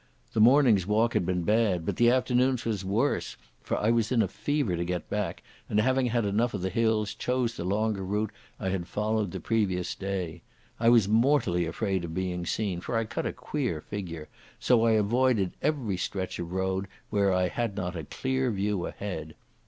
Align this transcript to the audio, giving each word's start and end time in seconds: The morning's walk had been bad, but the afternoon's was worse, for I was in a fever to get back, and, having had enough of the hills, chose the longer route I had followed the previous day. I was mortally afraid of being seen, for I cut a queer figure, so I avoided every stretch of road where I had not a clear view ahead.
The 0.33 0.41
morning's 0.41 0.87
walk 0.87 1.13
had 1.13 1.27
been 1.27 1.43
bad, 1.43 1.85
but 1.85 1.97
the 1.97 2.09
afternoon's 2.09 2.65
was 2.65 2.83
worse, 2.83 3.37
for 3.61 3.77
I 3.77 3.91
was 3.91 4.11
in 4.11 4.23
a 4.23 4.27
fever 4.27 4.75
to 4.75 4.83
get 4.83 5.11
back, 5.11 5.43
and, 5.69 5.79
having 5.79 6.07
had 6.07 6.25
enough 6.25 6.55
of 6.55 6.63
the 6.63 6.71
hills, 6.71 7.13
chose 7.13 7.55
the 7.55 7.63
longer 7.63 8.03
route 8.03 8.31
I 8.59 8.69
had 8.69 8.87
followed 8.87 9.29
the 9.29 9.39
previous 9.39 9.93
day. 9.93 10.41
I 10.79 10.89
was 10.89 11.07
mortally 11.07 11.67
afraid 11.67 12.03
of 12.03 12.15
being 12.15 12.47
seen, 12.47 12.81
for 12.81 12.97
I 12.97 13.05
cut 13.05 13.27
a 13.27 13.31
queer 13.31 13.79
figure, 13.79 14.27
so 14.59 14.87
I 14.87 14.93
avoided 14.93 15.53
every 15.61 15.97
stretch 15.97 16.39
of 16.39 16.51
road 16.51 16.87
where 17.11 17.31
I 17.31 17.49
had 17.49 17.75
not 17.75 17.95
a 17.95 18.03
clear 18.03 18.49
view 18.49 18.87
ahead. 18.87 19.35